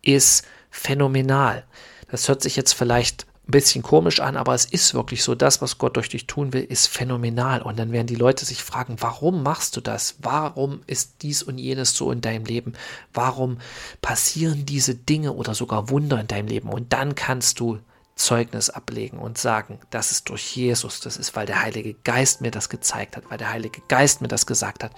ist 0.02 0.46
phänomenal. 0.72 1.66
Das 2.10 2.28
hört 2.28 2.42
sich 2.42 2.56
jetzt 2.56 2.74
vielleicht 2.74 3.28
ein 3.50 3.52
bisschen 3.52 3.82
komisch 3.82 4.20
an, 4.20 4.38
aber 4.38 4.54
es 4.54 4.66
ist 4.66 4.94
wirklich 4.94 5.24
so, 5.24 5.34
das, 5.34 5.60
was 5.60 5.80
Gott 5.80 5.96
durch 5.96 6.08
dich 6.08 6.28
tun 6.28 6.54
will, 6.54 6.64
ist 6.64 6.88
phänomenal. 6.88 7.64
Und 7.64 7.80
dann 7.80 7.92
werden 7.92 8.06
die 8.06 8.14
Leute 8.14 8.46
sich 8.46 8.64
fragen, 8.64 8.98
warum 9.00 9.42
machst 9.42 9.76
du 9.76 9.82
das? 9.82 10.18
Warum 10.20 10.82
ist 10.86 11.24
dies 11.24 11.42
und 11.42 11.58
jenes 11.58 11.96
so 11.96 12.12
in 12.12 12.22
deinem 12.22 12.46
Leben? 12.46 12.74
Warum 13.12 13.58
passieren 14.04 14.68
diese 14.68 14.94
Dinge 14.94 15.34
oder 15.34 15.56
sogar 15.56 15.90
Wunder 15.90 16.22
in 16.22 16.28
deinem 16.28 16.48
Leben? 16.48 16.70
Und 16.70 16.94
dann 16.94 17.16
kannst 17.16 17.60
du 17.60 17.80
Zeugnis 18.14 18.70
ablegen 18.70 19.18
und 19.18 19.40
sagen, 19.40 19.80
das 19.90 20.12
ist 20.12 20.30
durch 20.30 20.56
Jesus, 20.56 21.00
das 21.00 21.18
ist, 21.18 21.36
weil 21.36 21.48
der 21.48 21.64
Heilige 21.64 21.96
Geist 21.96 22.42
mir 22.42 22.52
das 22.52 22.70
gezeigt 22.70 23.18
hat, 23.18 23.24
weil 23.32 23.40
der 23.40 23.50
Heilige 23.52 23.82
Geist 23.88 24.22
mir 24.22 24.28
das 24.28 24.46
gesagt 24.46 24.84
hat. 24.84 24.92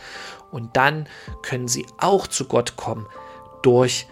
Und 0.51 0.75
dann 0.75 1.07
können 1.41 1.69
sie 1.69 1.85
auch 1.99 2.27
zu 2.27 2.45
Gott 2.45 2.75
kommen 2.75 3.07
durch 3.61 4.07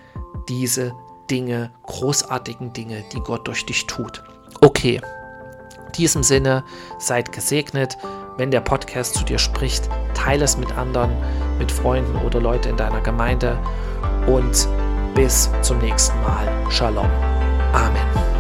diese 0.48 0.94
Dinge, 1.30 1.72
großartigen 1.84 2.74
Dinge, 2.74 3.04
die 3.14 3.20
Gott 3.20 3.48
durch 3.48 3.66
dich 3.66 3.86
tut. 3.88 4.24
Okay, 4.62 5.02
in 5.86 5.92
diesem 5.94 6.24
Sinne, 6.24 6.64
seid 6.98 7.32
gesegnet. 7.32 7.98
Wenn 8.38 8.52
der 8.52 8.62
Podcast 8.62 9.16
zu 9.16 9.26
dir 9.26 9.38
spricht, 9.38 9.90
teile 10.14 10.46
es 10.46 10.58
mit 10.58 10.78
anderen, 10.78 11.12
mit 11.58 11.72
Freunden 11.72 12.16
oder 12.26 12.40
Leuten 12.40 12.70
in 12.70 12.78
deiner 12.78 13.02
Gemeinde 13.02 13.60
und 14.28 14.68
bis 15.14 15.50
zum 15.62 15.80
nächsten 15.80 16.22
Mal. 16.22 16.48
Shalom. 16.70 17.10
Amen. 17.74 18.39